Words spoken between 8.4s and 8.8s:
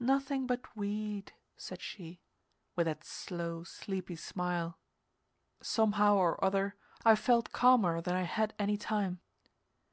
any